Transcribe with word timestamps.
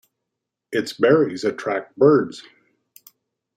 Its 0.71 0.93
berries 0.93 1.43
attract 1.43 1.95
birds. 1.95 2.41